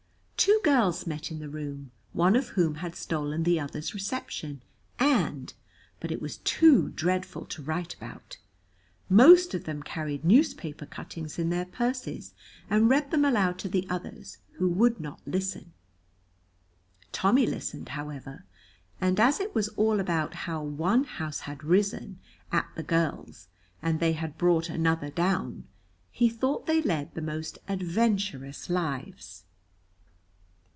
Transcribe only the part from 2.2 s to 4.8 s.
of whom had stolen the other's reception,